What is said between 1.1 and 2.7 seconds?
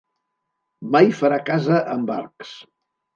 farà casa amb arcs.